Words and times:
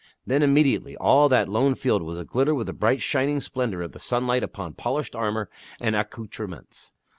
Then 0.25 0.41
immediately 0.41 0.97
all 0.97 1.29
that 1.29 1.47
lone 1.47 1.75
field 1.75 2.01
was 2.01 2.17
a 2.17 2.25
glitter 2.25 2.55
with 2.55 2.65
the 2.65 2.73
bright 2.73 3.03
shining 3.03 3.39
splendor 3.39 3.83
of 3.83 3.91
the 3.91 3.99
sunlight 3.99 4.43
upon 4.43 4.73
polished 4.73 5.15
armor 5.15 5.47
and 5.79 5.95
accoutrements. 5.95 6.93